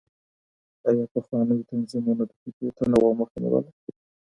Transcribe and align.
آيا 0.87 1.05
پخوانيو 1.13 1.67
تنظيمونو 1.69 2.23
د 2.29 2.31
فکري 2.41 2.69
تنوع 2.77 3.11
مخه 3.19 3.37
نيوله؟ 3.43 3.71